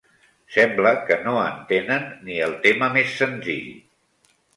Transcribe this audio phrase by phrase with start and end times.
[0.53, 3.69] Sembla que no entenen ni el tema més senzill.